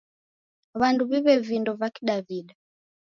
[0.79, 2.53] W'andu w'iw'e vindo va Kidaw'ida.